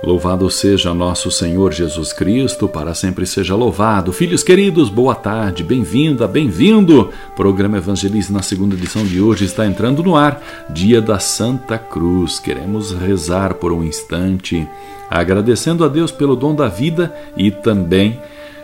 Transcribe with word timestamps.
Louvado 0.00 0.48
seja 0.48 0.94
nosso 0.94 1.28
Senhor 1.28 1.72
Jesus 1.72 2.12
Cristo, 2.12 2.68
para 2.68 2.94
sempre 2.94 3.26
seja 3.26 3.56
louvado. 3.56 4.12
Filhos 4.12 4.44
queridos, 4.44 4.88
boa 4.88 5.14
tarde, 5.14 5.64
bem-vinda, 5.64 6.28
bem-vindo. 6.28 7.10
Programa 7.34 7.78
Evangelize 7.78 8.32
na 8.32 8.40
segunda 8.40 8.76
edição 8.76 9.04
de 9.04 9.20
hoje 9.20 9.44
está 9.44 9.66
entrando 9.66 10.00
no 10.00 10.14
ar, 10.14 10.40
dia 10.70 11.02
da 11.02 11.18
Santa 11.18 11.76
Cruz. 11.76 12.38
Queremos 12.38 12.92
rezar 12.92 13.54
por 13.54 13.72
um 13.72 13.82
instante, 13.82 14.64
agradecendo 15.10 15.84
a 15.84 15.88
Deus 15.88 16.12
pelo 16.12 16.36
dom 16.36 16.54
da 16.54 16.68
vida 16.68 17.12
e 17.36 17.50
também 17.50 18.20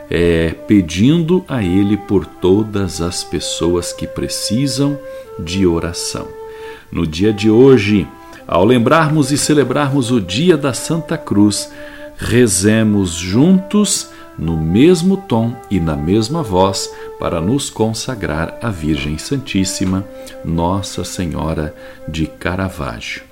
é, 0.08 0.54
pedindo 0.68 1.44
a 1.48 1.64
Ele 1.64 1.96
por 1.96 2.24
todas 2.24 3.00
as 3.00 3.24
pessoas 3.24 3.92
que 3.92 4.06
precisam 4.06 4.96
de 5.40 5.66
oração. 5.66 6.28
No 6.92 7.04
dia 7.04 7.32
de 7.32 7.50
hoje, 7.50 8.06
ao 8.46 8.64
lembrarmos 8.64 9.32
e 9.32 9.38
celebrarmos 9.38 10.10
o 10.10 10.20
dia 10.20 10.56
da 10.56 10.72
Santa 10.72 11.16
Cruz, 11.16 11.70
rezemos 12.16 13.10
juntos 13.12 14.08
no 14.38 14.56
mesmo 14.56 15.16
tom 15.16 15.54
e 15.70 15.78
na 15.78 15.96
mesma 15.96 16.42
voz 16.42 16.90
para 17.18 17.40
nos 17.40 17.70
consagrar 17.70 18.58
à 18.60 18.70
Virgem 18.70 19.16
Santíssima, 19.16 20.04
Nossa 20.44 21.04
Senhora 21.04 21.74
de 22.08 22.26
Caravaggio. 22.26 23.22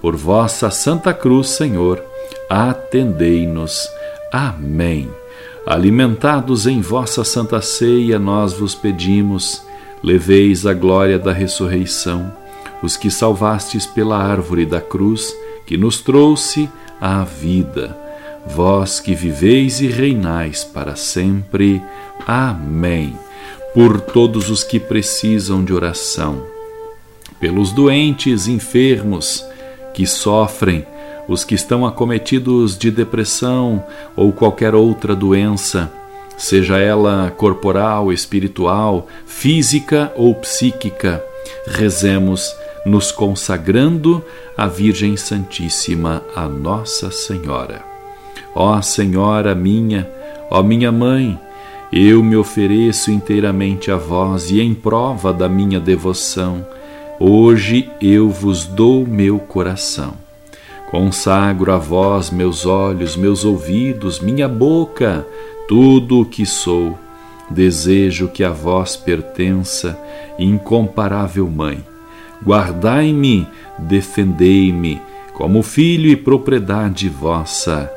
Por 0.00 0.16
vossa 0.16 0.70
Santa 0.70 1.12
Cruz, 1.12 1.48
Senhor, 1.48 2.02
atendei-nos. 2.48 3.88
Amém. 4.32 5.08
Alimentados 5.66 6.66
em 6.66 6.80
vossa 6.80 7.24
Santa 7.24 7.60
Ceia, 7.60 8.18
nós 8.18 8.52
vos 8.52 8.74
pedimos, 8.74 9.62
leveis 10.02 10.66
a 10.66 10.72
glória 10.72 11.18
da 11.18 11.32
ressurreição 11.32 12.40
os 12.82 12.96
que 12.96 13.10
salvastes 13.10 13.86
pela 13.86 14.18
árvore 14.18 14.64
da 14.64 14.80
cruz, 14.80 15.34
que 15.66 15.76
nos 15.76 16.00
trouxe 16.00 16.68
à 17.00 17.24
vida. 17.24 17.96
Vós 18.46 19.00
que 19.00 19.14
viveis 19.14 19.80
e 19.80 19.86
reinais 19.86 20.64
para 20.64 20.96
sempre. 20.96 21.82
Amém. 22.26 23.14
Por 23.74 24.00
todos 24.00 24.50
os 24.50 24.64
que 24.64 24.80
precisam 24.80 25.64
de 25.64 25.72
oração, 25.72 26.42
pelos 27.38 27.70
doentes, 27.70 28.48
enfermos, 28.48 29.44
que 29.94 30.06
sofrem, 30.06 30.84
os 31.28 31.44
que 31.44 31.54
estão 31.54 31.86
acometidos 31.86 32.76
de 32.76 32.90
depressão 32.90 33.84
ou 34.16 34.32
qualquer 34.32 34.74
outra 34.74 35.14
doença, 35.14 35.92
seja 36.36 36.78
ela 36.78 37.32
corporal, 37.36 38.12
espiritual, 38.12 39.06
física 39.26 40.12
ou 40.16 40.34
psíquica, 40.34 41.22
rezemos 41.66 42.52
nos 42.84 43.12
consagrando 43.12 44.24
à 44.56 44.66
Virgem 44.66 45.16
Santíssima, 45.16 46.22
a 46.34 46.48
Nossa 46.48 47.10
Senhora. 47.10 47.82
Ó 48.54 48.80
Senhora 48.80 49.54
minha, 49.54 50.10
ó 50.50 50.62
minha 50.62 50.90
mãe, 50.90 51.38
eu 51.92 52.22
me 52.22 52.36
ofereço 52.36 53.10
inteiramente 53.10 53.90
a 53.90 53.96
vós 53.96 54.50
e 54.50 54.60
em 54.60 54.74
prova 54.74 55.32
da 55.32 55.48
minha 55.48 55.78
devoção, 55.78 56.66
hoje 57.18 57.90
eu 58.00 58.30
vos 58.30 58.64
dou 58.64 59.06
meu 59.06 59.38
coração. 59.38 60.14
Consagro 60.90 61.72
a 61.72 61.78
vós 61.78 62.30
meus 62.30 62.66
olhos, 62.66 63.16
meus 63.16 63.44
ouvidos, 63.44 64.18
minha 64.18 64.48
boca, 64.48 65.24
tudo 65.68 66.20
o 66.20 66.24
que 66.24 66.44
sou. 66.44 66.98
Desejo 67.48 68.28
que 68.28 68.42
a 68.42 68.50
vós 68.50 68.96
pertença, 68.96 69.98
incomparável 70.38 71.48
Mãe 71.48 71.89
Guardai-me, 72.44 73.46
defendei-me, 73.78 75.00
como 75.34 75.62
filho 75.62 76.08
e 76.08 76.16
propriedade 76.16 77.08
vossa. 77.08 77.90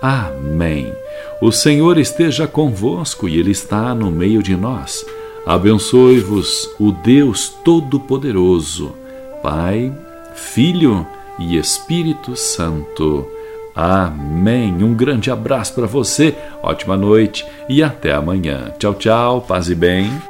Amém. 0.00 0.92
O 1.40 1.52
Senhor 1.52 1.98
esteja 1.98 2.46
convosco 2.46 3.28
e 3.28 3.38
Ele 3.38 3.50
está 3.50 3.94
no 3.94 4.10
meio 4.10 4.42
de 4.42 4.56
nós. 4.56 5.04
Abençoe-vos 5.46 6.70
o 6.78 6.92
Deus 6.92 7.48
Todo-Poderoso, 7.64 8.94
Pai, 9.42 9.92
Filho 10.34 11.06
e 11.38 11.56
Espírito 11.56 12.36
Santo. 12.36 13.26
Amém. 13.74 14.82
Um 14.82 14.94
grande 14.94 15.30
abraço 15.30 15.74
para 15.74 15.86
você, 15.86 16.34
ótima 16.62 16.96
noite 16.96 17.46
e 17.68 17.82
até 17.82 18.12
amanhã. 18.12 18.72
Tchau, 18.78 18.94
tchau, 18.94 19.40
paz 19.40 19.70
e 19.70 19.74
bem. 19.74 20.29